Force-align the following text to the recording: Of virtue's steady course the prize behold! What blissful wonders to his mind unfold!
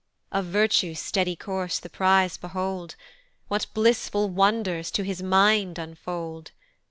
Of 0.31 0.45
virtue's 0.45 0.99
steady 0.99 1.35
course 1.35 1.77
the 1.77 1.87
prize 1.87 2.35
behold! 2.35 2.95
What 3.49 3.67
blissful 3.75 4.29
wonders 4.29 4.89
to 4.89 5.03
his 5.03 5.21
mind 5.21 5.77
unfold! 5.77 6.49